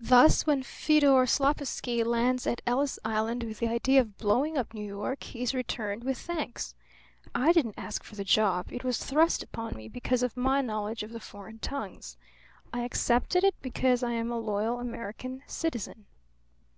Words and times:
Thus, 0.00 0.46
when 0.46 0.62
Feodor 0.62 1.26
Slopeski 1.26 2.02
lands 2.02 2.46
at 2.46 2.62
Ellis 2.66 2.98
Island 3.04 3.42
with 3.44 3.58
the 3.58 3.68
idea 3.68 4.00
of 4.00 4.16
blowing 4.16 4.56
up 4.56 4.72
New 4.72 4.86
York, 4.86 5.22
he 5.22 5.42
is 5.42 5.52
returned 5.52 6.02
with 6.02 6.16
thanks. 6.16 6.74
I 7.34 7.52
didn't 7.52 7.74
ask 7.76 8.02
for 8.02 8.14
the 8.16 8.24
job; 8.24 8.72
it 8.72 8.84
was 8.84 8.96
thrust 9.04 9.42
upon 9.42 9.76
me 9.76 9.86
because 9.86 10.22
of 10.22 10.34
my 10.34 10.62
knowledge 10.62 11.02
of 11.02 11.12
the 11.12 11.20
foreign 11.20 11.58
tongues. 11.58 12.16
I 12.72 12.84
accepted 12.84 13.44
it 13.44 13.56
because 13.60 14.02
I 14.02 14.12
am 14.12 14.32
a 14.32 14.38
loyal 14.40 14.80
American 14.80 15.42
citizen." 15.46 16.06